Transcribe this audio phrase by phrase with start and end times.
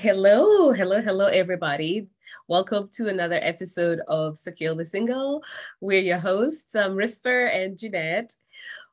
[0.00, 2.06] Hello, hello, hello, everybody.
[2.46, 5.42] Welcome to another episode of Securely Single.
[5.80, 8.32] We're your hosts, um, Risper and Jeanette.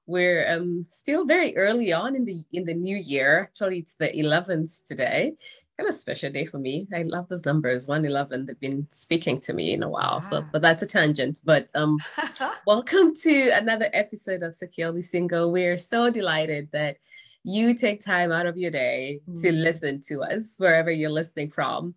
[0.07, 3.41] We're um, still very early on in the in the new year.
[3.41, 5.35] Actually, it's the 11th today.
[5.77, 6.87] Kind of special day for me.
[6.91, 7.85] I love those numbers.
[7.85, 8.47] 111.
[8.47, 10.21] They've been speaking to me in a while.
[10.21, 11.39] So, but that's a tangent.
[11.45, 11.99] But um,
[12.65, 15.51] welcome to another episode of Securely Single.
[15.51, 16.97] We're so delighted that
[17.45, 19.39] you take time out of your day mm.
[19.41, 21.93] to listen to us wherever you're listening from.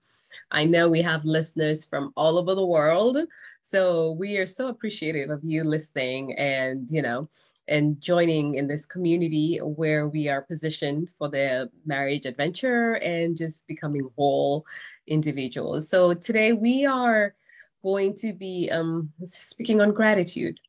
[0.51, 3.17] I know we have listeners from all over the world.
[3.63, 7.29] So we are so appreciative of you listening and, you know,
[7.67, 13.67] and joining in this community where we are positioned for the marriage adventure and just
[13.67, 14.67] becoming whole
[15.07, 15.89] individuals.
[15.89, 17.35] So today we are
[17.83, 20.61] going to be um, speaking on gratitude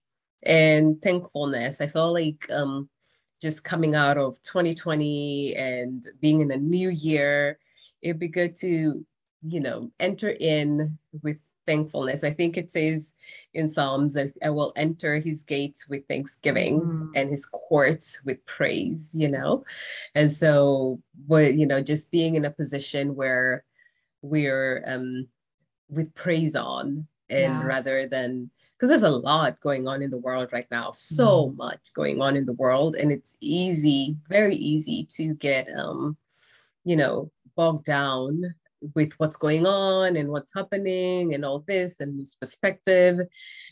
[0.43, 1.81] and thankfulness.
[1.81, 2.89] I feel like um,
[3.41, 7.57] just coming out of 2020 and being in a new year,
[8.01, 9.05] it'd be good to,
[9.41, 12.23] you know, enter in with thankfulness.
[12.23, 13.15] I think it says
[13.53, 17.11] in Psalms, I, I will enter his gates with thanksgiving mm.
[17.15, 19.63] and his courts with praise, you know?
[20.15, 23.63] And so, what, you know, just being in a position where
[24.21, 25.27] we're um,
[25.89, 27.63] with praise on and yeah.
[27.63, 31.57] rather than because there's a lot going on in the world right now so mm.
[31.57, 36.17] much going on in the world and it's easy very easy to get um
[36.85, 38.41] you know bogged down
[38.95, 43.19] with what's going on and what's happening and all this and whose perspective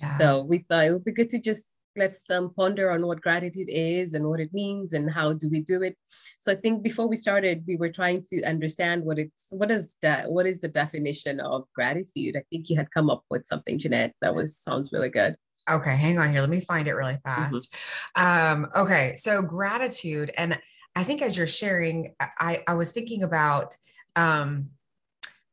[0.01, 0.07] yeah.
[0.09, 3.69] so we thought it would be good to just let's um, ponder on what gratitude
[3.69, 5.97] is and what it means and how do we do it.
[6.39, 9.97] So i think before we started we were trying to understand what it's what is
[10.01, 12.37] that what is the definition of gratitude?
[12.37, 15.35] I think you had come up with something jeanette that was sounds really good.
[15.69, 16.41] Okay hang on here.
[16.41, 17.51] Let me find it really mm-hmm.
[17.51, 17.73] fast.
[18.15, 18.63] Mm-hmm.
[18.63, 20.59] um, okay so gratitude and
[20.95, 23.75] i think as you're sharing i i was thinking about
[24.15, 24.71] um,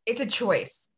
[0.06, 0.88] it's a choice.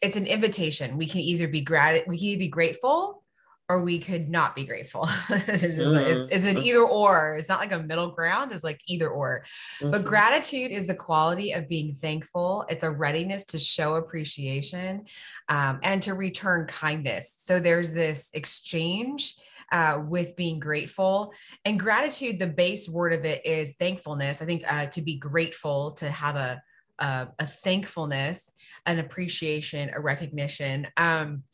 [0.00, 0.96] It's an invitation.
[0.96, 3.23] We can either be grat we can either be grateful
[3.68, 5.04] or we could not be grateful.
[5.30, 6.28] it's, mm-hmm.
[6.30, 7.36] it's, an either or.
[7.36, 8.52] It's not like a middle ground.
[8.52, 9.44] It's like either or.
[9.80, 9.90] Mm-hmm.
[9.90, 12.66] But gratitude is the quality of being thankful.
[12.68, 15.06] It's a readiness to show appreciation
[15.48, 17.34] um, and to return kindness.
[17.38, 19.34] So there's this exchange.
[19.72, 21.32] Uh, with being grateful
[21.64, 24.42] and gratitude, the base word of it is thankfulness.
[24.42, 26.62] I think uh, to be grateful, to have a,
[26.98, 28.52] a, a thankfulness,
[28.84, 30.86] an appreciation, a recognition.
[30.98, 31.44] Um,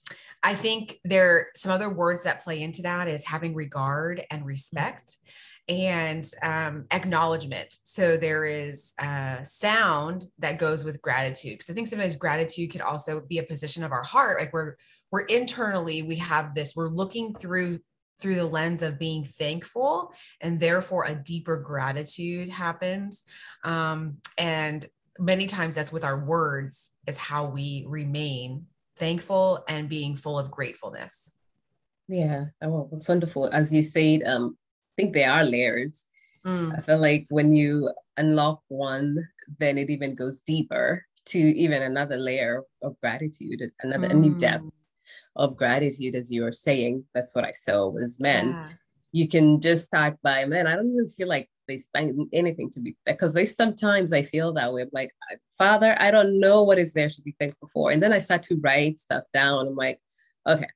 [0.43, 4.47] I think there are some other words that play into that is having regard and
[4.47, 5.17] respect
[5.69, 7.75] and um, acknowledgement.
[7.85, 11.53] So there is uh, sound that goes with gratitude.
[11.53, 14.41] Because I think sometimes gratitude can also be a position of our heart.
[14.41, 14.77] Like we're
[15.13, 16.75] we're internally we have this.
[16.75, 17.81] We're looking through
[18.21, 23.25] through the lens of being thankful, and therefore a deeper gratitude happens.
[23.65, 24.87] Um, and
[25.19, 28.67] many times that's with our words is how we remain
[29.01, 31.33] thankful and being full of gratefulness.
[32.07, 33.49] Yeah, oh, that's wonderful.
[33.51, 34.57] As you said, um,
[34.93, 36.07] I think there are layers.
[36.45, 36.77] Mm.
[36.77, 39.17] I feel like when you unlock one,
[39.59, 44.13] then it even goes deeper to even another layer of gratitude, another mm.
[44.13, 44.73] a new depth mm.
[45.37, 47.05] of gratitude, as you were saying.
[47.15, 48.51] That's what I saw was men.
[48.51, 48.69] Yeah
[49.13, 52.81] you can just start by man i don't even feel like they there's anything to
[52.81, 55.11] be because they sometimes i feel that way I'm like
[55.59, 58.43] father i don't know what is there to be thankful for and then i start
[58.45, 60.01] to write stuff down i'm like
[60.49, 60.69] okay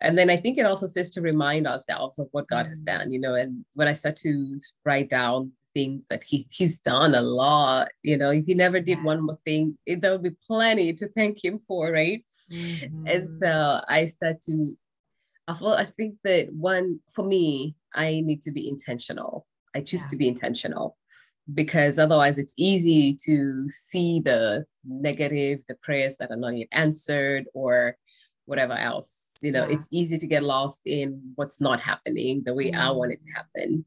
[0.00, 2.86] and then i think it also says to remind ourselves of what god has mm.
[2.86, 7.14] done you know and when i start to write down things that he he's done
[7.14, 9.04] a lot you know if he never did yes.
[9.04, 13.06] one more thing it, there would be plenty to thank him for right mm-hmm.
[13.06, 14.74] and so i start to
[15.48, 19.46] I feel I think that one for me, I need to be intentional.
[19.74, 20.10] I choose yeah.
[20.10, 20.96] to be intentional
[21.54, 27.46] because otherwise it's easy to see the negative, the prayers that are not yet answered
[27.54, 27.96] or
[28.44, 29.38] whatever else.
[29.40, 29.76] You know, yeah.
[29.76, 32.78] it's easy to get lost in what's not happening the way mm.
[32.78, 33.86] I want it to happen.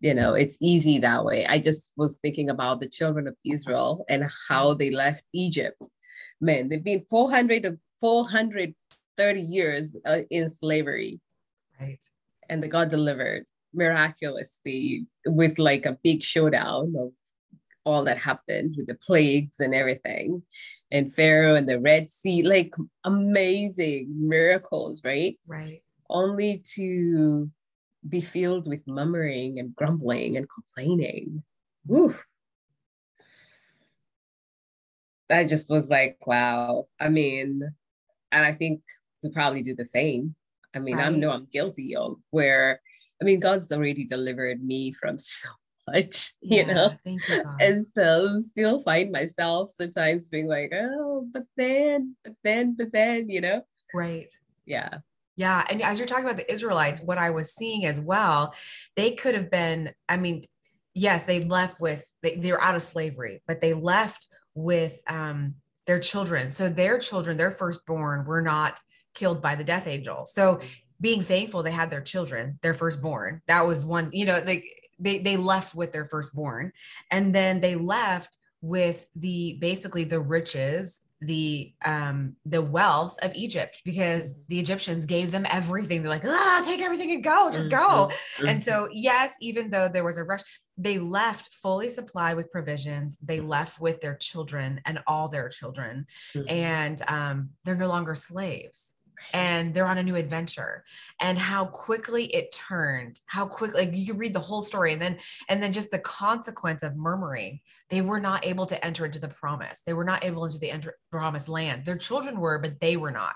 [0.00, 1.46] You know, it's easy that way.
[1.46, 5.82] I just was thinking about the children of Israel and how they left Egypt.
[6.40, 8.74] Man, they've been 400 400
[9.16, 11.20] 30 years uh, in slavery.
[11.80, 12.04] Right.
[12.48, 17.12] And they got delivered miraculously with like a big showdown of
[17.84, 20.42] all that happened with the plagues and everything
[20.90, 22.74] and Pharaoh and the Red Sea, like
[23.04, 25.38] amazing miracles, right?
[25.48, 25.80] Right.
[26.08, 27.50] Only to
[28.08, 31.42] be filled with murmuring and grumbling and complaining.
[31.86, 32.14] Woo.
[35.28, 36.86] That just was like, wow.
[37.00, 37.62] I mean,
[38.30, 38.82] and I think
[39.22, 40.34] we probably do the same.
[40.74, 41.06] I mean, right.
[41.06, 42.80] I know I'm guilty of where,
[43.20, 45.48] I mean, God's already delivered me from so
[45.88, 46.94] much, you yeah, know.
[47.04, 47.56] Thank you, God.
[47.60, 53.30] And so still find myself sometimes being like, oh, but then, but then, but then,
[53.30, 53.62] you know.
[53.94, 54.32] Right.
[54.66, 54.98] Yeah.
[55.36, 55.64] Yeah.
[55.68, 58.54] And as you're talking about the Israelites, what I was seeing as well,
[58.96, 60.44] they could have been, I mean,
[60.94, 65.54] yes, they left with, they, they were out of slavery, but they left with um,
[65.86, 66.50] their children.
[66.50, 68.80] So their children, their firstborn, were not
[69.16, 70.26] killed by the death angel.
[70.26, 70.60] So
[71.00, 73.42] being thankful they had their children, their firstborn.
[73.48, 76.72] That was one, you know, they they they left with their firstborn.
[77.10, 83.80] And then they left with the basically the riches the um the wealth of Egypt
[83.84, 84.42] because mm-hmm.
[84.48, 86.02] the Egyptians gave them everything.
[86.02, 88.10] They're like, ah, take everything and go, just go.
[88.10, 88.48] Mm-hmm.
[88.48, 90.42] And so, yes, even though there was a rush,
[90.76, 93.18] they left fully supplied with provisions.
[93.22, 96.48] They left with their children and all their children, mm-hmm.
[96.50, 98.92] and um, they're no longer slaves
[99.32, 100.84] and they're on a new adventure
[101.20, 105.18] and how quickly it turned how quickly like you read the whole story and then
[105.48, 107.60] and then just the consequence of murmuring.
[107.90, 109.82] They were not able to enter into the promise.
[109.86, 111.84] They were not able into the enter- promised land.
[111.84, 113.34] Their children were but they were not.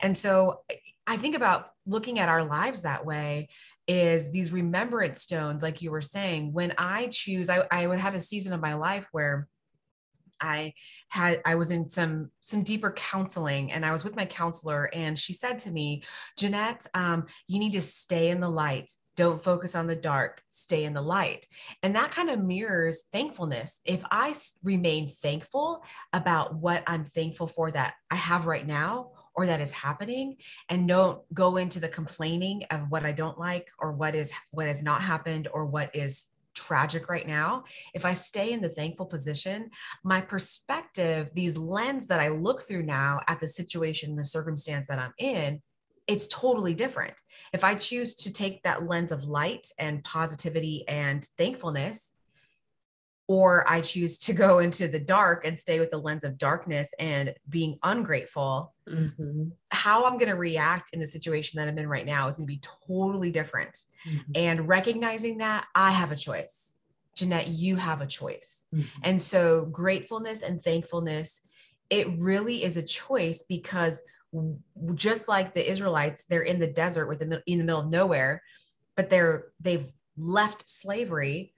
[0.00, 0.60] And so
[1.06, 3.48] i think about looking at our lives that way
[3.88, 6.52] is these remembrance stones like you were saying.
[6.52, 9.48] When i choose i, I had a season of my life where
[10.42, 10.74] I
[11.08, 15.18] had I was in some some deeper counseling and I was with my counselor and
[15.18, 16.02] she said to me,
[16.36, 18.90] Jeanette, um, you need to stay in the light.
[19.14, 21.46] Don't focus on the dark, stay in the light.
[21.82, 23.80] And that kind of mirrors thankfulness.
[23.84, 25.84] If I remain thankful
[26.14, 30.36] about what I'm thankful for that I have right now or that is happening
[30.68, 34.66] and don't go into the complaining of what I don't like or what is what
[34.66, 37.64] has not happened or what is tragic right now,
[37.94, 39.70] if I stay in the thankful position,
[40.04, 44.98] my perspective, these lens that I look through now at the situation, the circumstance that
[44.98, 45.60] I'm in,
[46.06, 47.14] it's totally different.
[47.52, 52.10] If I choose to take that lens of light and positivity and thankfulness,
[53.28, 56.92] or I choose to go into the dark and stay with the lens of darkness
[56.98, 59.44] and being ungrateful, mm-hmm.
[59.70, 62.46] how I'm going to react in the situation that I'm in right now is going
[62.46, 63.78] to be totally different.
[64.06, 64.32] Mm-hmm.
[64.34, 66.74] And recognizing that I have a choice.
[67.14, 68.64] Jeanette, you have a choice.
[68.74, 69.00] Mm-hmm.
[69.04, 71.40] And so gratefulness and thankfulness,
[71.90, 74.02] it really is a choice because
[74.94, 78.42] just like the Israelites, they're in the desert with the, in the middle of nowhere,
[78.96, 79.86] but they're they've
[80.16, 81.52] left slavery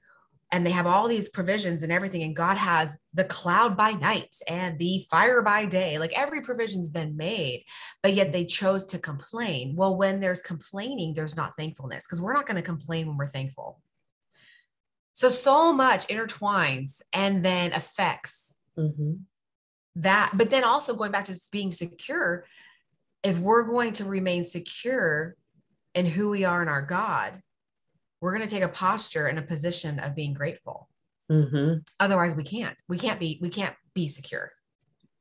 [0.53, 4.35] and they have all these provisions and everything and god has the cloud by night
[4.49, 5.99] and the fire by day.
[5.99, 7.65] Like every provision's been made
[8.03, 9.77] but yet they chose to complain.
[9.77, 13.29] Well when there's complaining there's not thankfulness because we're not going to complain when we're
[13.29, 13.81] thankful.
[15.13, 19.15] So so much intertwines and then affects mm-hmm.
[19.97, 20.33] that.
[20.35, 22.45] But then also going back to being secure
[23.23, 25.37] if we're going to remain secure
[25.95, 27.41] in who we are in our god
[28.25, 30.89] we're going to take a posture and a position of being grateful.
[31.31, 31.81] Mm-hmm.
[32.01, 32.75] Otherwise, we can't.
[32.89, 33.39] We can't be.
[33.43, 34.51] We can't be secure.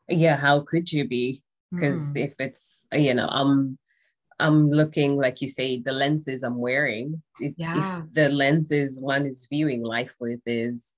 [0.07, 1.41] Yeah, how could you be?
[1.69, 2.23] Because mm.
[2.23, 3.77] if it's you know, I'm
[4.39, 7.21] I'm looking like you say the lenses I'm wearing.
[7.41, 7.99] If, yeah.
[7.99, 10.93] if the lenses one is viewing life with is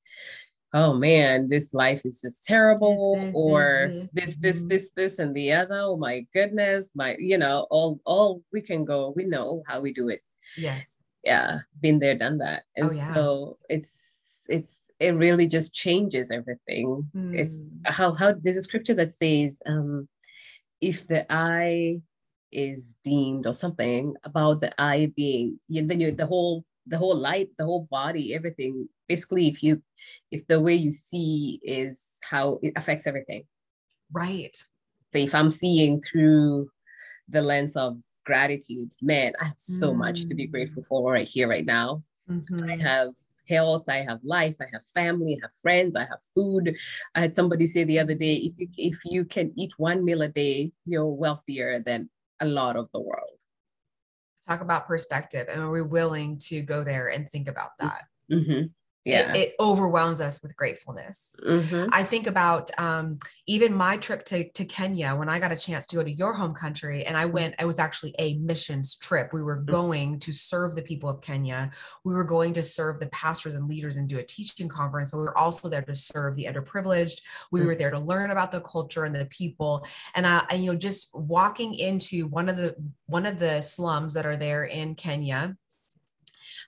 [0.74, 4.68] oh man, this life is just terrible, or this, this, mm-hmm.
[4.68, 5.80] this, this, and the other.
[5.80, 9.94] Oh my goodness, my, you know, all, all we can go, we know how we
[9.94, 10.22] do it.
[10.58, 10.95] Yes
[11.26, 13.14] yeah been there done that and oh, yeah.
[13.14, 17.34] so it's it's it really just changes everything mm.
[17.34, 17.68] it's hmm.
[17.86, 20.08] how how there's a scripture that says um
[20.82, 22.00] if the eye
[22.52, 27.16] is deemed or something about the eye being you then you the whole the whole
[27.16, 29.82] light the whole body everything basically if you
[30.32, 33.44] if the way you see is how it affects everything
[34.12, 34.56] right
[35.12, 36.70] so if i'm seeing through
[37.30, 38.92] the lens of gratitude.
[39.02, 39.98] Man, I have so mm.
[39.98, 40.88] much to be grateful mm.
[40.88, 42.04] for right here, right now.
[42.30, 42.70] Mm-hmm.
[42.70, 43.10] I have
[43.48, 46.76] health, I have life, I have family, I have friends, I have food.
[47.14, 50.24] I had somebody say the other day, if you if you can eat one meal
[50.24, 53.40] a day, you're wealthier than a lot of the world.
[54.48, 58.04] Talk about perspective, and are we willing to go there and think about that?
[58.32, 58.66] Mm-hmm
[59.06, 59.34] yeah.
[59.34, 61.30] it, it, overwhelms us with gratefulness.
[61.46, 61.90] Mm-hmm.
[61.92, 65.86] I think about um, even my trip to, to Kenya when I got a chance
[65.88, 69.32] to go to your home country, and I went, it was actually a missions trip.
[69.32, 69.72] We were mm-hmm.
[69.72, 71.72] going to serve the people of Kenya.
[72.04, 75.20] We were going to serve the pastors and leaders and do a teaching conference, but
[75.20, 77.22] we were also there to serve the underprivileged.
[77.52, 77.68] We mm-hmm.
[77.68, 79.86] were there to learn about the culture and the people.
[80.16, 84.16] And I, and, you know, just walking into one of the one of the slums
[84.16, 85.56] that are there in Kenya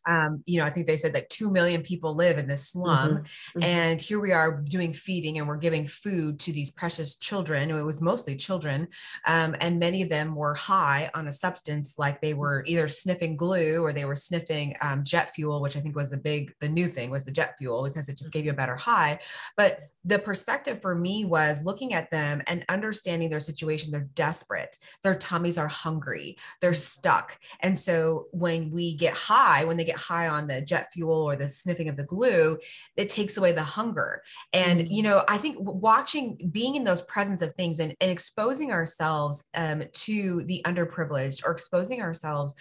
[0.08, 3.10] um, you know, I think they said like 2 million people live in this slum.
[3.10, 3.18] Mm-hmm.
[3.18, 3.64] Mm-hmm.
[3.64, 7.70] And here we are doing feeding and we're giving food to these precious children.
[7.70, 8.88] It was mostly children.
[9.26, 13.36] Um, and many of them were high on a substance like they were either sniffing
[13.36, 16.70] glue or they were sniffing um, jet fuel, which I think was the big, the
[16.70, 19.20] new thing was the jet fuel because it just gave you a better high.
[19.58, 23.92] But the perspective for me was looking at them and understanding their situation.
[23.92, 24.78] They're desperate.
[25.04, 26.38] Their tummies are hungry.
[26.62, 27.38] They're stuck.
[27.60, 31.36] And so when we get high, when they get high on the jet fuel or
[31.36, 32.58] the sniffing of the glue,
[32.96, 34.22] it takes away the hunger.
[34.54, 34.94] And, mm-hmm.
[34.94, 39.44] you know, I think watching, being in those presence of things and, and exposing ourselves
[39.54, 42.56] um, to the underprivileged or exposing ourselves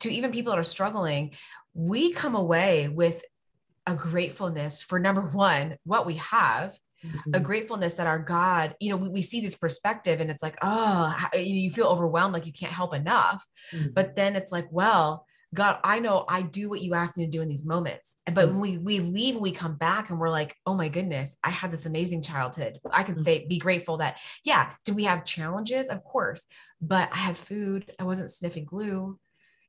[0.00, 1.32] to even people that are struggling,
[1.74, 3.22] we come away with
[3.86, 7.30] a gratefulness for number one, what we have, mm-hmm.
[7.34, 10.58] a gratefulness that our God, you know, we, we see this perspective and it's like,
[10.62, 13.46] oh, you feel overwhelmed, like you can't help enough.
[13.72, 13.88] Mm-hmm.
[13.94, 17.30] But then it's like, well, God, I know I do what you asked me to
[17.30, 18.16] do in these moments.
[18.26, 18.58] But mm-hmm.
[18.58, 21.72] when we, we leave we come back and we're like, oh my goodness, I had
[21.72, 22.78] this amazing childhood.
[22.92, 23.24] I can mm-hmm.
[23.24, 25.88] say, be grateful that, yeah, did we have challenges?
[25.88, 26.46] Of course.
[26.80, 27.92] But I had food.
[27.98, 29.18] I wasn't sniffing glue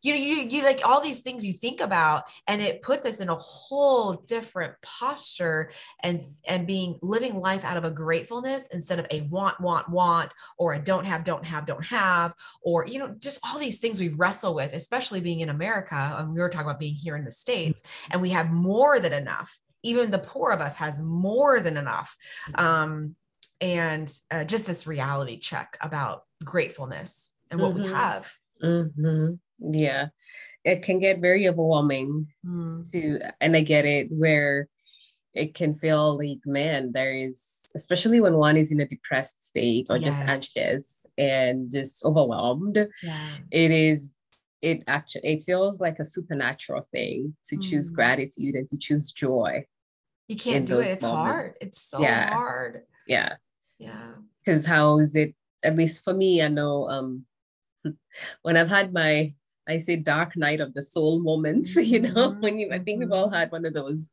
[0.02, 3.20] you know you, you like all these things you think about and it puts us
[3.20, 9.00] in a whole different posture and and being living life out of a gratefulness instead
[9.00, 13.00] of a want want want or a don't have don't have don't have or you
[13.00, 16.50] know just all these things we wrestle with especially being in america and we were
[16.50, 19.60] talking about being here in the states and we have more than enough.
[19.84, 22.16] Even the poor of us has more than enough.
[22.56, 23.16] Um,
[23.60, 27.84] and uh, just this reality check about gratefulness and what mm-hmm.
[27.84, 28.32] we have.
[28.64, 30.08] Mm-hmm yeah
[30.64, 32.92] it can get very overwhelming mm.
[32.92, 34.68] to and i get it where
[35.34, 39.88] it can feel like man there is especially when one is in a depressed state
[39.90, 40.18] or yes.
[40.18, 43.30] just anxious and just overwhelmed yeah.
[43.52, 44.12] it is
[44.62, 47.64] it actually it feels like a supernatural thing to mm.
[47.64, 49.64] choose gratitude and to choose joy
[50.28, 51.38] you can't do it it's moments.
[51.38, 52.34] hard it's so yeah.
[52.34, 53.36] hard yeah
[53.80, 54.12] yeah
[54.44, 57.26] because how is it at least for me i know um
[58.42, 59.34] when i've had my
[59.68, 61.82] I say dark night of the soul moments, mm-hmm.
[61.94, 63.36] you know, when you, I think we've all mm-hmm.
[63.36, 64.10] had one of those.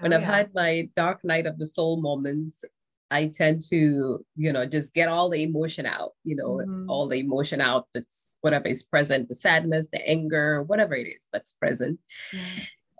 [0.00, 0.36] When oh, I've yeah.
[0.36, 2.64] had my dark night of the soul moments,
[3.10, 6.90] I tend to, you know, just get all the emotion out, you know, mm-hmm.
[6.90, 11.28] all the emotion out that's whatever is present, the sadness, the anger, whatever it is
[11.32, 12.00] that's present.
[12.32, 12.40] Yeah.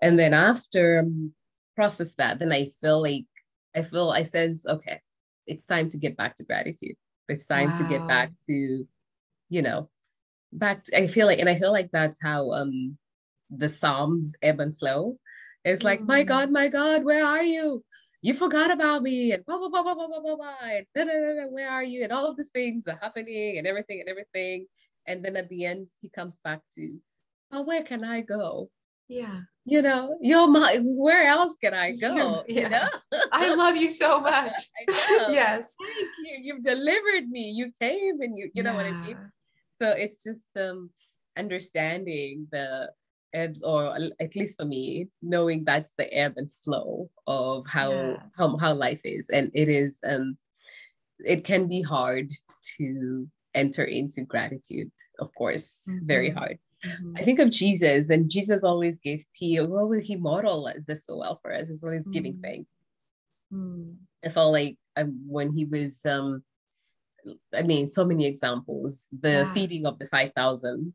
[0.01, 1.33] And then after um,
[1.75, 3.25] process that, then I feel like,
[3.75, 5.01] I feel, I sense, okay,
[5.45, 6.95] it's time to get back to gratitude.
[7.27, 7.77] It's time wow.
[7.77, 8.87] to get back to,
[9.49, 9.89] you know,
[10.57, 12.97] back to, I feel like and I feel like that's how um
[13.49, 15.17] the Psalms ebb and flow.
[15.63, 16.07] It's like, mm-hmm.
[16.07, 17.83] my God, my God, where are you?
[18.21, 20.55] You forgot about me, and blah blah blah blah blah blah blah blah.
[20.63, 22.03] And da, da, da, da, where are you?
[22.03, 24.65] And all of these things are happening, and everything and everything.
[25.05, 26.99] And then at the end, he comes back to,
[27.53, 28.69] oh, where can I go?
[29.07, 29.41] Yeah.
[29.65, 32.43] You know, you're my where else can I go?
[32.47, 32.63] Yeah.
[32.63, 32.87] You know?
[33.31, 34.53] I love you so much.
[35.29, 35.73] yes.
[35.79, 36.37] Thank you.
[36.41, 37.51] You've delivered me.
[37.51, 38.77] You came and you, you know yeah.
[38.77, 39.17] what I mean?
[39.79, 40.89] So it's just um
[41.37, 42.89] understanding the
[43.33, 48.17] ebbs or at least for me knowing that's the ebb and flow of how yeah.
[48.37, 50.37] how, how life is and it is um
[51.19, 52.31] it can be hard
[52.77, 56.05] to enter into gratitude of course mm-hmm.
[56.05, 57.13] very hard mm-hmm.
[57.17, 61.39] i think of jesus and jesus always gave he well he model this so well
[61.41, 62.11] for us he's always mm-hmm.
[62.11, 62.69] giving thanks
[63.53, 63.93] mm.
[64.23, 66.43] i felt like um, when he was um
[67.53, 69.07] I mean, so many examples.
[69.19, 69.53] The yeah.
[69.53, 70.93] feeding of the 5,000,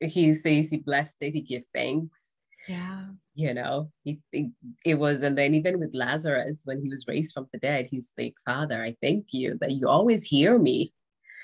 [0.00, 2.36] he says he blessed it, he gave thanks.
[2.68, 3.04] Yeah.
[3.34, 4.52] You know, he, it,
[4.84, 8.12] it was, and then even with Lazarus, when he was raised from the dead, he's
[8.16, 10.92] like, Father, I thank you that you always hear me.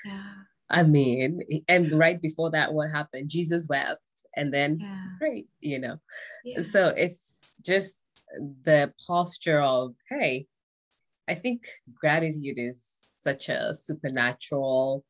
[0.05, 0.33] Yeah.
[0.69, 3.29] I mean, and right before that, what happened?
[3.29, 3.99] Jesus wept
[4.37, 5.05] and then yeah.
[5.19, 5.97] prayed, you know.
[6.45, 6.61] Yeah.
[6.61, 8.05] So it's just
[8.63, 10.47] the posture of, hey,
[11.31, 12.85] I think gratitude is
[13.21, 15.05] such a supernatural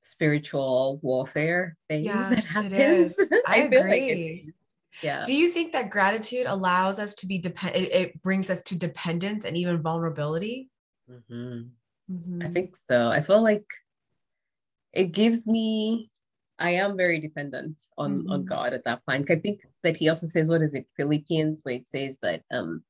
[0.00, 3.16] spiritual warfare thing yeah, that happens.
[3.32, 4.42] I, I agree.
[4.44, 4.54] Like
[5.02, 5.24] yeah.
[5.24, 7.88] Do you think that gratitude allows us to be dependent?
[7.92, 10.70] It, brings us to dependence and even vulnerability?
[11.10, 11.62] Mm-hmm.
[12.12, 12.42] Mm-hmm.
[12.42, 13.10] I think so.
[13.10, 13.66] I feel like
[14.92, 16.10] it gives me.
[16.56, 18.30] I am very dependent on mm-hmm.
[18.30, 19.28] on God at that point.
[19.30, 22.84] I think that He also says, "What is it, Philippians?" Where it says that um,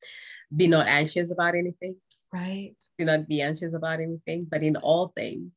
[0.55, 1.97] be not anxious about anything.
[2.35, 2.75] Right.
[2.99, 5.53] Do not be anxious about anything, but in all things.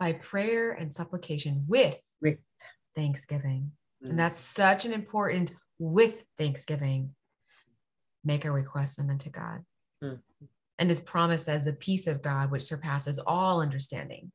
[0.00, 2.38] By prayer and supplication with, with
[2.96, 3.72] thanksgiving.
[4.02, 4.10] Mm.
[4.10, 7.10] And that's such an important with thanksgiving.
[8.24, 9.64] Make our requests known unto God.
[10.02, 10.20] Mm.
[10.78, 14.32] And his promise says the peace of God, which surpasses all understanding,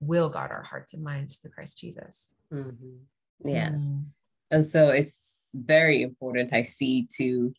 [0.00, 2.34] will guard our hearts and minds through Christ Jesus.
[2.52, 3.48] Mm-hmm.
[3.48, 3.70] Yeah.
[3.70, 4.06] Mm.
[4.50, 7.54] And so it's very important, I see, to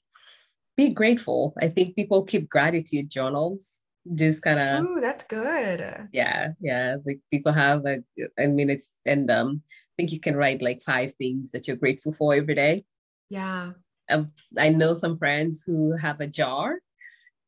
[0.77, 1.53] be grateful.
[1.61, 3.81] I think people keep gratitude journals
[4.13, 6.07] just kind of Ooh, that's good.
[6.11, 6.97] Yeah, yeah.
[7.05, 8.03] Like people have a
[8.39, 11.77] I mean it's and um I think you can write like five things that you're
[11.77, 12.85] grateful for every day.
[13.29, 13.71] Yeah.
[14.09, 14.27] Um,
[14.59, 16.79] I know some friends who have a jar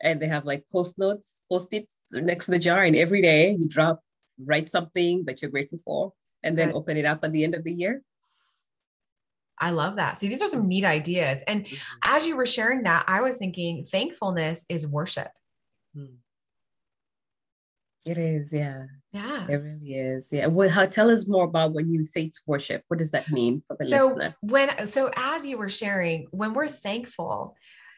[0.01, 3.51] and they have like post notes, post it next to the jar, and every day
[3.51, 4.01] you drop,
[4.43, 7.63] write something that you're grateful for, and then open it up at the end of
[7.63, 8.01] the year.
[9.59, 10.17] I love that.
[10.17, 11.39] See, these are some neat ideas.
[11.47, 11.97] And mm-hmm.
[12.03, 15.31] as you were sharing that, I was thinking thankfulness is worship.
[15.95, 16.17] Hmm.
[18.05, 18.85] It is, yeah.
[19.11, 19.45] Yeah.
[19.49, 20.31] It really is.
[20.31, 20.47] Yeah.
[20.47, 22.83] Well, how, tell us more about when you say it's worship.
[22.87, 24.35] What does that mean for the so listener?
[24.41, 27.57] When so as you were sharing, when we're thankful,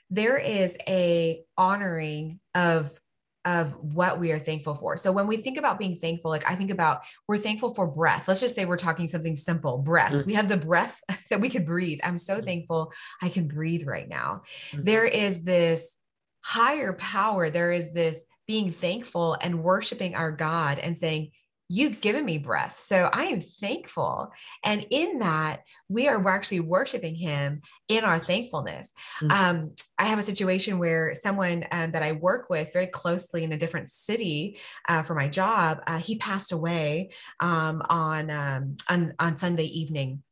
[0.09, 2.99] there is a honoring of
[3.45, 4.97] of what we are thankful for.
[4.97, 8.27] So when we think about being thankful, like I think about we're thankful for breath.
[8.27, 10.11] Let's just say we're talking something simple, breath.
[10.11, 10.27] Mm-hmm.
[10.27, 11.99] We have the breath that we could breathe.
[12.03, 12.91] I'm so thankful
[13.21, 14.41] I can breathe right now.
[14.71, 14.83] Mm-hmm.
[14.83, 15.97] There is this
[16.41, 17.49] higher power.
[17.49, 21.31] There is this being thankful and worshiping our God and saying,
[21.69, 22.79] You've given me breath.
[22.79, 24.31] So I am thankful.
[24.63, 28.91] And in that, we are we're actually worshiping Him in our thankfulness.
[29.21, 29.31] Mm-hmm.
[29.31, 33.51] Um, I have a situation where someone um, that I work with very closely in
[33.51, 39.13] a different city uh, for my job, uh, he passed away um, on, um, on,
[39.19, 40.23] on Sunday evening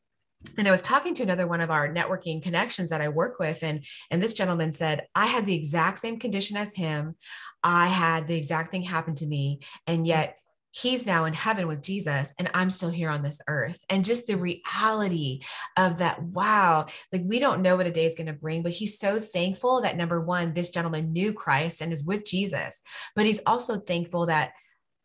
[0.57, 3.63] and I was talking to another one of our networking connections that I work with,
[3.63, 7.15] and and this gentleman said, I had the exact same condition as him.
[7.63, 10.37] I had the exact thing happen to me, and yet
[10.71, 13.83] he's now in heaven with Jesus and I'm still here on this earth.
[13.89, 15.41] And just the reality
[15.75, 18.73] of that, wow, like we don't know what a day is going to bring, but
[18.73, 22.81] he's so thankful that number one, this gentleman knew Christ and is with Jesus,
[23.15, 24.51] but he's also thankful that,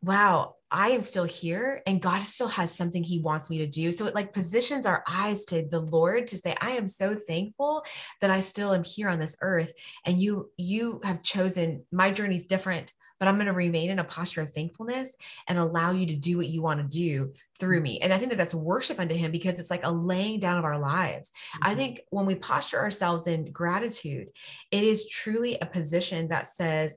[0.03, 3.93] wow, I am still here and God still has something he wants me to do.
[3.93, 7.85] So it like positions our eyes to the Lord to say, I am so thankful
[8.21, 9.73] that I still am here on this earth.
[10.05, 12.93] And you, you have chosen my journey is different,
[13.23, 16.37] but I'm going to remain in a posture of thankfulness and allow you to do
[16.39, 18.01] what you want to do through me.
[18.01, 20.65] And I think that that's worship unto him because it's like a laying down of
[20.65, 21.31] our lives.
[21.31, 21.69] Mm-hmm.
[21.71, 24.27] I think when we posture ourselves in gratitude,
[24.73, 26.97] it is truly a position that says,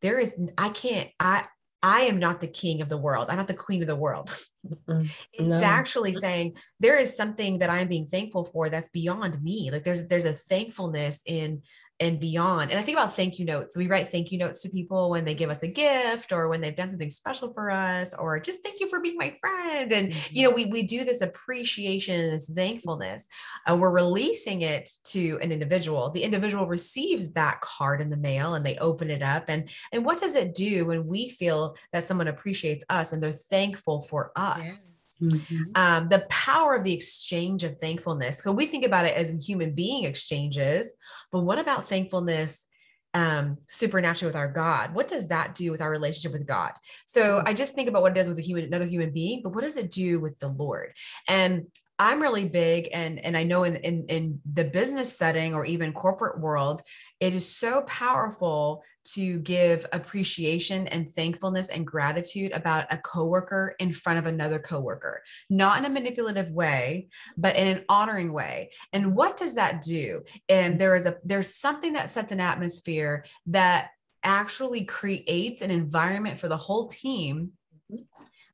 [0.00, 1.44] there is, I can't, I,
[1.82, 3.26] I am not the king of the world.
[3.28, 4.34] I'm not the queen of the world.
[4.88, 5.58] It's no.
[5.58, 9.70] actually saying there is something that I'm being thankful for that's beyond me.
[9.70, 11.62] Like there's there's a thankfulness in
[11.98, 12.70] and beyond.
[12.70, 13.76] And I think about thank you notes.
[13.76, 16.60] We write thank you notes to people when they give us a gift or when
[16.60, 19.92] they've done something special for us or just thank you for being my friend.
[19.92, 20.36] And, mm-hmm.
[20.36, 23.24] you know, we, we do this appreciation and this thankfulness.
[23.68, 26.10] Uh, we're releasing it to an individual.
[26.10, 29.44] The individual receives that card in the mail and they open it up.
[29.48, 33.32] And, and what does it do when we feel that someone appreciates us and they're
[33.32, 34.95] thankful for us?
[35.22, 35.62] Mm-hmm.
[35.74, 38.42] Um, the power of the exchange of thankfulness.
[38.42, 40.92] So we think about it as human being exchanges,
[41.32, 42.66] but what about thankfulness
[43.14, 44.94] um, supernaturally with our God?
[44.94, 46.72] What does that do with our relationship with God?
[47.06, 47.48] So mm-hmm.
[47.48, 49.64] I just think about what it does with a human, another human being, but what
[49.64, 50.92] does it do with the Lord?
[51.26, 51.66] And
[51.98, 55.92] I'm really big and and I know in, in in the business setting or even
[55.92, 56.82] corporate world,
[57.20, 58.82] it is so powerful
[59.14, 65.22] to give appreciation and thankfulness and gratitude about a coworker in front of another coworker,
[65.48, 68.70] not in a manipulative way, but in an honoring way.
[68.92, 70.22] And what does that do?
[70.48, 73.90] And there is a there's something that sets an atmosphere that
[74.22, 77.52] actually creates an environment for the whole team
[77.90, 78.02] mm-hmm.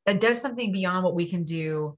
[0.07, 1.97] that does something beyond what we can do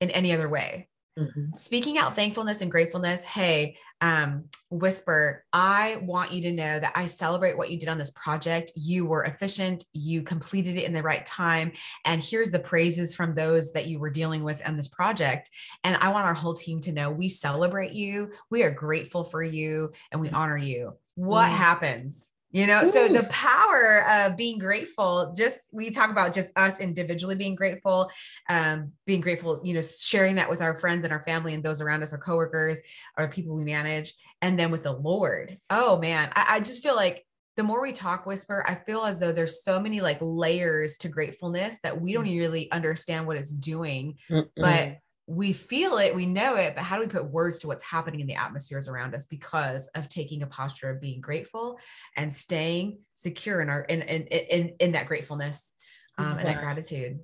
[0.00, 0.88] in any other way.
[1.18, 1.52] Mm-hmm.
[1.52, 3.24] Speaking out thankfulness and gratefulness.
[3.24, 7.98] Hey, um, Risper, I want you to know that I celebrate what you did on
[7.98, 8.70] this project.
[8.76, 11.72] You were efficient, you completed it in the right time.
[12.04, 15.50] And here's the praises from those that you were dealing with on this project.
[15.82, 19.42] And I want our whole team to know we celebrate you, we are grateful for
[19.42, 20.94] you, and we honor you.
[21.16, 21.56] What mm.
[21.56, 22.32] happens?
[22.50, 27.34] You know so the power of being grateful just we talk about just us individually
[27.34, 28.10] being grateful
[28.48, 31.82] um, being grateful you know sharing that with our friends and our family and those
[31.82, 32.80] around us our coworkers
[33.18, 36.96] our people we manage and then with the lord oh man I, I just feel
[36.96, 40.96] like the more we talk Risper i feel as though there's so many like layers
[40.98, 42.38] to gratefulness that we don't mm.
[42.38, 44.48] really understand what it's doing Mm-mm.
[44.56, 47.84] but we feel it, we know it, but how do we put words to what's
[47.84, 51.78] happening in the atmospheres around us because of taking a posture of being grateful
[52.16, 55.74] and staying secure in our in in in, in that gratefulness
[56.16, 57.20] um, and that gratitude.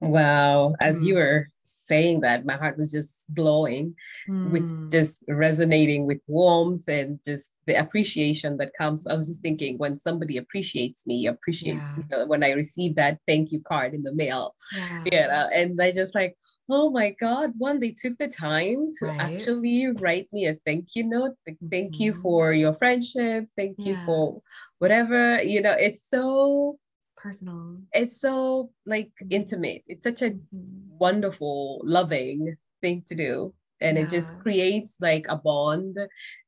[0.00, 0.74] Wow.
[0.78, 1.06] As mm.
[1.06, 3.94] you were saying that, my heart was just glowing
[4.28, 4.50] mm.
[4.50, 9.06] with just resonating with warmth and just the appreciation that comes.
[9.06, 11.96] I was just thinking when somebody appreciates me, appreciates yeah.
[11.96, 14.54] you know, when I receive that thank you card in the mail.
[14.76, 15.04] Yeah.
[15.04, 16.36] You know, and I just like,
[16.68, 19.20] oh my God, one, they took the time to right.
[19.20, 21.34] actually write me a thank you note.
[21.46, 22.00] Thank mm.
[22.00, 22.22] you mm-hmm.
[22.22, 23.44] for your friendship.
[23.56, 23.86] Thank yeah.
[23.86, 24.42] you for
[24.78, 25.42] whatever.
[25.42, 26.78] You know, it's so
[27.16, 27.78] personal.
[27.92, 29.82] It's so like intimate.
[29.86, 30.98] It's such a mm-hmm.
[30.98, 33.54] wonderful, loving thing to do.
[33.80, 34.04] And yeah.
[34.04, 35.98] it just creates like a bond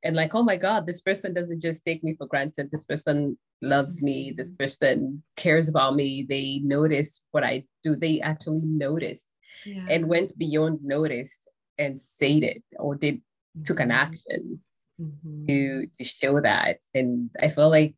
[0.02, 2.70] and like, oh my God, this person doesn't just take me for granted.
[2.70, 4.06] This person loves mm-hmm.
[4.06, 4.32] me.
[4.36, 6.24] This person cares about me.
[6.28, 7.96] They notice what I do.
[7.96, 9.28] They actually noticed
[9.64, 9.86] yeah.
[9.88, 13.62] and went beyond noticed and said it or did mm-hmm.
[13.62, 13.98] took an mm-hmm.
[13.98, 14.60] action
[15.00, 15.46] mm-hmm.
[15.46, 16.78] to to show that.
[16.94, 17.96] And I feel like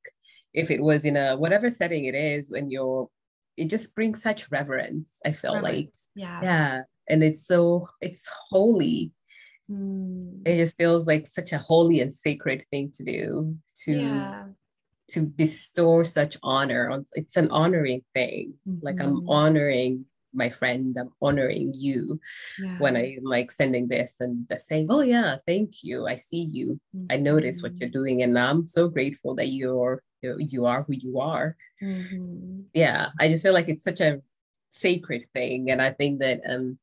[0.52, 3.08] if it was in a whatever setting it is when you're
[3.56, 5.76] it just brings such reverence i feel reverence.
[5.76, 9.12] like yeah yeah and it's so it's holy
[9.70, 10.40] mm.
[10.46, 14.44] it just feels like such a holy and sacred thing to do to yeah.
[15.08, 18.84] to bestow such honor on it's an honoring thing mm-hmm.
[18.84, 19.30] like i'm mm-hmm.
[19.30, 22.20] honoring my friend i'm honoring you
[22.58, 22.76] yeah.
[22.78, 26.80] when i'm like sending this and they're saying oh yeah thank you i see you
[26.94, 27.06] mm-hmm.
[27.10, 27.82] i notice what mm-hmm.
[27.82, 32.60] you're doing and i'm so grateful that you're you are who you are mm-hmm.
[32.74, 34.20] yeah i just feel like it's such a
[34.70, 36.78] sacred thing and i think that um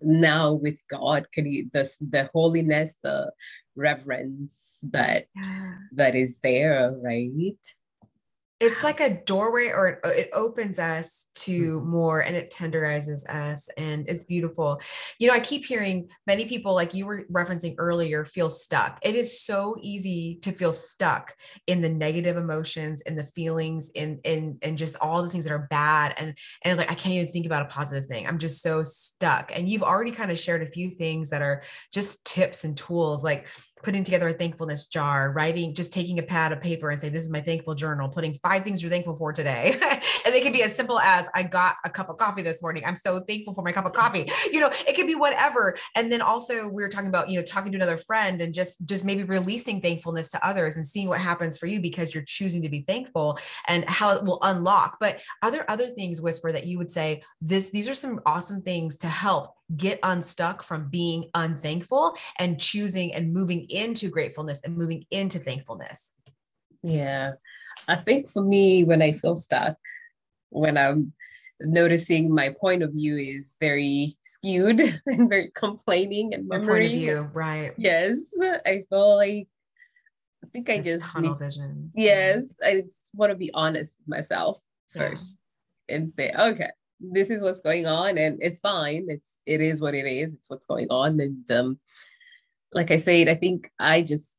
[0.00, 3.30] now with god can he the, the holiness the
[3.76, 5.74] reverence that yeah.
[5.92, 7.58] that is there right
[8.58, 13.68] it's like a doorway or it uh, opens us to more and it tenderizes us
[13.76, 14.80] and it's beautiful.
[15.18, 18.98] You know i keep hearing many people like you were referencing earlier feel stuck.
[19.02, 21.34] It is so easy to feel stuck
[21.66, 25.52] in the negative emotions and the feelings and and and just all the things that
[25.52, 28.26] are bad and and like i can't even think about a positive thing.
[28.26, 29.52] I'm just so stuck.
[29.54, 33.22] And you've already kind of shared a few things that are just tips and tools
[33.22, 33.48] like
[33.86, 37.22] putting together a thankfulness jar, writing, just taking a pad of paper and say, This
[37.22, 39.76] is my thankful journal, putting five things you're thankful for today.
[40.24, 42.82] and they can be as simple as, I got a cup of coffee this morning.
[42.84, 44.28] I'm so thankful for my cup of coffee.
[44.56, 45.76] You know, it could be whatever.
[45.96, 48.84] And then also we were talking about, you know, talking to another friend and just,
[48.86, 52.62] just maybe releasing thankfulness to others and seeing what happens for you because you're choosing
[52.62, 54.96] to be thankful and how it will unlock.
[54.98, 58.62] But are there other things, Risper, that you would say, this, these are some awesome
[58.62, 64.76] things to help get unstuck from being unthankful and choosing and moving into gratefulness and
[64.76, 66.12] moving into thankfulness?
[66.82, 67.32] Yeah.
[67.88, 69.76] I think for me, when I feel stuck,
[70.50, 71.12] when I'm
[71.60, 76.66] noticing my point of view is very skewed and very complaining and memory.
[76.66, 77.72] Point of view, right?
[77.76, 78.32] Yes,
[78.66, 79.48] I feel like
[80.44, 81.90] I think I just tunnel need, vision.
[81.94, 85.40] Yes, I just want to be honest with myself first
[85.88, 85.96] yeah.
[85.96, 86.70] and say, okay,
[87.00, 90.50] this is what's going on and it's fine it's it is what it is it's
[90.50, 91.78] what's going on and um
[92.72, 94.36] like i said i think i just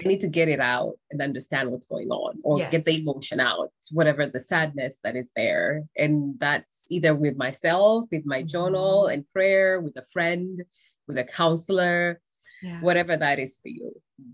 [0.00, 2.70] i need to get it out and understand what's going on or yes.
[2.70, 8.04] get the emotion out whatever the sadness that is there and that's either with myself
[8.12, 8.48] with my mm-hmm.
[8.48, 10.62] journal and prayer with a friend
[11.08, 12.20] with a counselor
[12.62, 12.80] yeah.
[12.80, 13.92] whatever that is for you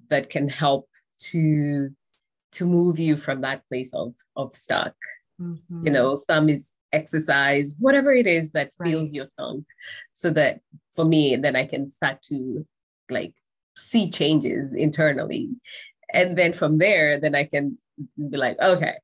[0.09, 1.91] that can help to
[2.51, 4.95] to move you from that place of of stuck
[5.41, 5.87] mm-hmm.
[5.87, 8.95] you know some is exercise, whatever it is that right.
[9.13, 9.65] your tongue,
[10.13, 10.61] so that
[10.95, 12.67] for me, then I can start to
[13.11, 13.35] like
[13.77, 15.51] see changes internally.
[16.13, 17.79] And then from there, then I can
[18.17, 18.95] be like, okay,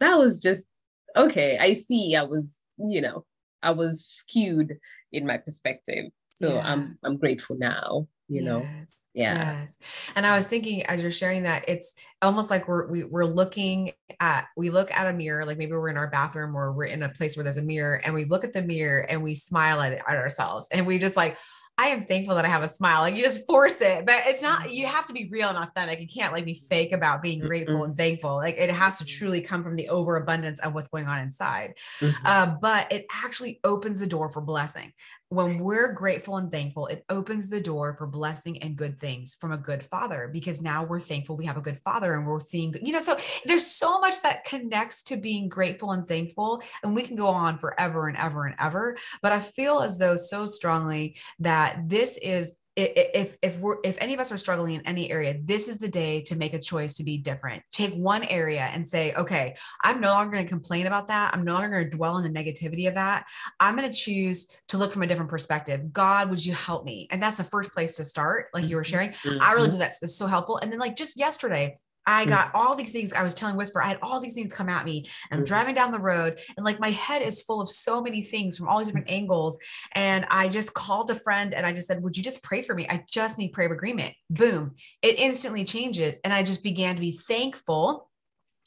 [0.00, 0.68] that was just
[1.16, 1.58] okay.
[1.58, 3.24] I see I was, you know,
[3.62, 4.78] I was skewed
[5.12, 6.06] in my perspective.
[6.34, 6.62] So yeah.
[6.64, 8.44] I'm I'm grateful now, you yes.
[8.44, 8.66] know
[9.14, 9.74] yeah yes
[10.16, 13.20] and i was thinking as you're sharing that it's almost like we're we, are we
[13.22, 16.72] are looking at we look at a mirror like maybe we're in our bathroom or
[16.72, 19.22] we're in a place where there's a mirror and we look at the mirror and
[19.22, 21.36] we smile at, at ourselves and we just like
[21.80, 23.02] I am thankful that I have a smile.
[23.02, 26.00] Like you just force it, but it's not, you have to be real and authentic.
[26.00, 28.34] You can't like be fake about being grateful and thankful.
[28.34, 31.74] Like it has to truly come from the overabundance of what's going on inside.
[32.00, 32.26] Mm-hmm.
[32.26, 34.92] Uh, but it actually opens the door for blessing
[35.30, 39.52] when we're grateful and thankful, it opens the door for blessing and good things from
[39.52, 42.74] a good father because now we're thankful we have a good father and we're seeing,
[42.82, 46.62] you know, so there's so much that connects to being grateful and thankful.
[46.82, 48.96] And we can go on forever and ever and ever.
[49.20, 54.14] But I feel as though so strongly that this is if if we're if any
[54.14, 56.94] of us are struggling in any area this is the day to make a choice
[56.94, 57.62] to be different.
[57.70, 61.34] Take one area and say okay i'm no longer going to complain about that.
[61.34, 63.26] I'm no longer going to dwell on the negativity of that.
[63.60, 65.92] I'm going to choose to look from a different perspective.
[65.92, 67.08] God would you help me?
[67.10, 69.10] And that's the first place to start like you were sharing.
[69.10, 69.42] Mm-hmm.
[69.42, 70.58] i really do that's, that's so helpful.
[70.58, 71.76] And then like just yesterday
[72.08, 72.28] I mm.
[72.28, 73.12] got all these things.
[73.12, 75.06] I was telling Risper, I had all these things come at me.
[75.30, 75.48] And I'm mm.
[75.48, 78.66] driving down the road, and like my head is full of so many things from
[78.66, 79.58] all these different angles.
[79.92, 82.74] And I just called a friend and I just said, Would you just pray for
[82.74, 82.88] me?
[82.88, 84.14] I just need prayer of agreement.
[84.30, 84.74] Boom.
[85.02, 86.18] It instantly changes.
[86.24, 88.08] And I just began to be thankful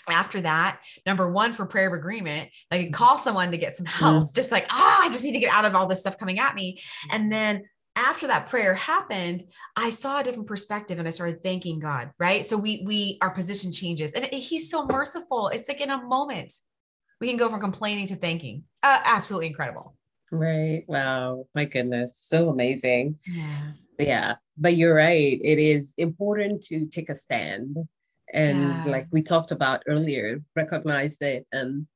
[0.09, 3.85] after that, number one for prayer of agreement, I could call someone to get some
[3.85, 4.35] help, mm.
[4.35, 6.55] just like, ah, I just need to get out of all this stuff coming at
[6.55, 6.81] me.
[7.11, 11.79] And then after that prayer happened, I saw a different perspective and I started thanking
[11.79, 12.45] God, right?
[12.45, 14.13] So we we our position changes.
[14.13, 15.49] And he's so merciful.
[15.49, 16.53] It's like in a moment.
[17.19, 18.63] We can go from complaining to thanking.
[18.81, 19.95] Uh, absolutely incredible.
[20.31, 20.83] Right.
[20.87, 21.45] Wow.
[21.53, 22.17] My goodness.
[22.17, 23.19] So amazing.
[23.27, 23.71] Yeah.
[23.99, 24.35] Yeah.
[24.57, 25.39] But you're right.
[25.43, 27.77] It is important to take a stand
[28.33, 28.83] and yeah.
[28.85, 31.87] like we talked about earlier recognize that um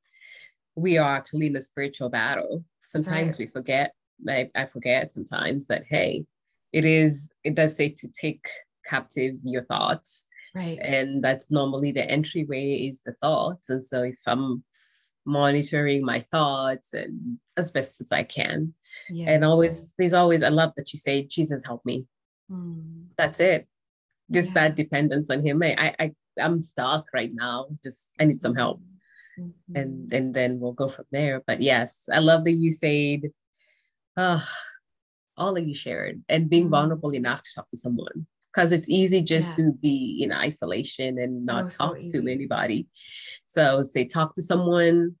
[0.74, 3.38] we are actually in a spiritual battle sometimes right.
[3.38, 3.92] we forget
[4.28, 6.24] I, I forget sometimes that hey
[6.72, 8.46] it is it does say to take
[8.86, 14.18] captive your thoughts right and that's normally the entryway is the thoughts and so if
[14.26, 14.62] i'm
[15.24, 18.72] monitoring my thoughts and as best as i can
[19.10, 19.30] yeah.
[19.30, 22.06] and always there's always i love that you say jesus help me
[22.50, 23.04] mm.
[23.18, 23.66] that's it
[24.30, 24.68] just yeah.
[24.68, 27.66] that dependence on him I, I I'm stuck right now.
[27.82, 28.80] Just I need some help.
[29.38, 29.76] Mm-hmm.
[29.76, 31.42] And and then we'll go from there.
[31.46, 33.30] But yes, I love that you said
[34.16, 34.40] uh,
[35.36, 36.72] all that you shared and being mm-hmm.
[36.72, 38.26] vulnerable enough to talk to someone.
[38.52, 39.66] Because it's easy just yeah.
[39.66, 42.88] to be in isolation and not oh, talk so to anybody.
[43.44, 45.16] So say talk to someone,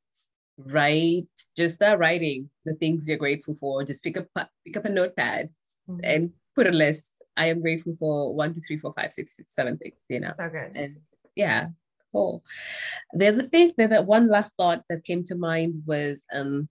[0.56, 3.84] write just start writing the things you're grateful for.
[3.84, 4.26] Just pick up
[4.64, 5.50] pick up a notepad
[5.86, 6.00] mm-hmm.
[6.02, 7.22] and put a list.
[7.36, 10.32] I am grateful for one, two, three, four, five, six, seven things, you know.
[10.38, 10.74] So good.
[10.74, 10.96] And
[11.34, 11.68] yeah,
[12.12, 12.42] cool.
[13.12, 16.70] The other thing that, that one last thought that came to mind was um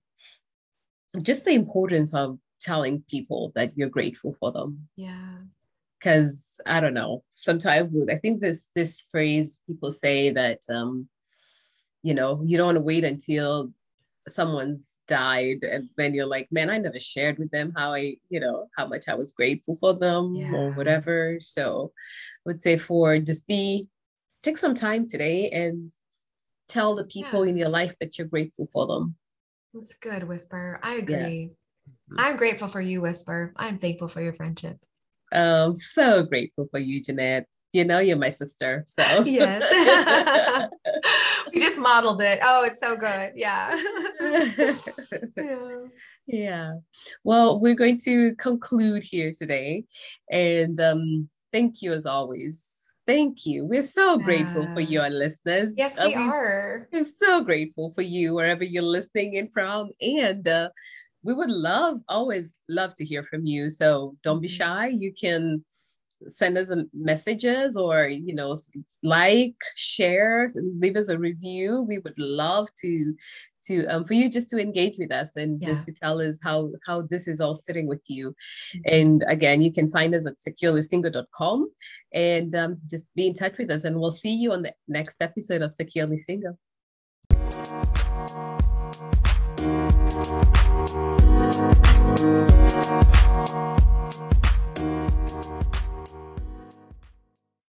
[1.21, 4.87] just the importance of telling people that you're grateful for them.
[4.95, 5.37] Yeah.
[6.01, 11.07] Cause I don't know, sometimes I think this this phrase people say that um,
[12.03, 13.71] you know, you don't want to wait until
[14.27, 18.39] someone's died and then you're like man i never shared with them how i you
[18.39, 20.51] know how much i was grateful for them yeah.
[20.51, 23.87] or whatever so i would say for just be
[24.41, 25.93] take some time today and
[26.67, 27.51] tell the people yeah.
[27.51, 29.15] in your life that you're grateful for them
[29.75, 30.79] that's good Risper.
[30.81, 31.51] I agree.
[32.09, 32.15] Yeah.
[32.17, 33.51] i'm grateful for you Risper.
[33.55, 34.77] I'm thankful for your friendship.
[35.31, 37.45] Um so grateful for you jeanette.
[37.73, 39.23] You know you're my sister so.
[39.25, 39.63] Yes.
[41.53, 42.39] We just modeled it.
[42.41, 43.33] Oh it's so good.
[43.35, 43.75] Yeah.
[45.37, 45.85] Yeah.
[46.27, 46.71] Yeah.
[47.23, 49.83] Well we're going to conclude here today.
[50.31, 52.74] And um thank you as always
[53.07, 53.65] thank you.
[53.65, 55.75] We're so grateful for you, your listeners.
[55.77, 56.87] Yes we uh, are.
[56.91, 59.89] we're so grateful for you wherever you're listening in from.
[60.01, 60.69] And uh,
[61.23, 63.69] we would love always love to hear from you.
[63.69, 64.55] So don't be mm-hmm.
[64.55, 64.87] shy.
[64.87, 65.63] You can
[66.27, 68.55] send us messages or you know
[69.03, 71.81] like share and leave us a review.
[71.81, 73.13] We would love to
[73.67, 75.69] to um, for you just to engage with us and yeah.
[75.69, 78.79] just to tell us how how this is all sitting with you mm-hmm.
[78.85, 81.69] and again you can find us at securelysingle.com
[82.13, 85.21] and um, just be in touch with us and we'll see you on the next
[85.21, 86.57] episode of securely single